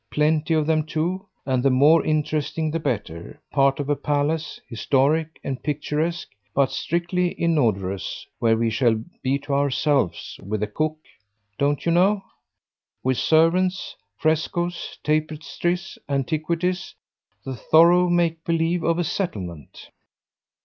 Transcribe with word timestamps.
Plenty 0.09 0.55
of 0.55 0.65
them 0.65 0.83
too, 0.83 1.27
and 1.45 1.61
the 1.61 1.69
more 1.69 2.03
interesting 2.03 2.71
the 2.71 2.79
better: 2.79 3.39
part 3.51 3.79
of 3.79 3.87
a 3.87 3.95
palace, 3.95 4.59
historic 4.67 5.39
and 5.43 5.61
picturesque, 5.61 6.29
but 6.55 6.71
strictly 6.71 7.39
inodorous, 7.39 8.25
where 8.39 8.57
we 8.57 8.71
shall 8.71 8.99
be 9.21 9.37
to 9.37 9.53
ourselves, 9.53 10.39
with 10.41 10.63
a 10.63 10.65
cook, 10.65 10.97
don't 11.59 11.85
you 11.85 11.91
know? 11.91 12.23
with 13.03 13.17
servants, 13.19 13.95
frescoes, 14.17 14.97
tapestries, 15.03 15.99
antiquities, 16.09 16.95
the 17.45 17.55
thorough 17.55 18.09
make 18.09 18.43
believe 18.43 18.81
of 18.81 18.97
a 18.97 19.03
settlement." 19.03 19.91